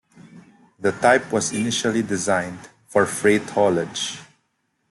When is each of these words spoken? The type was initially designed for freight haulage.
The 0.79 0.93
type 0.93 1.31
was 1.31 1.51
initially 1.53 2.01
designed 2.01 2.69
for 2.87 3.05
freight 3.05 3.47
haulage. 3.51 4.17